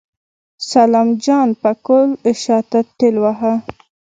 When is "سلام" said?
0.71-1.07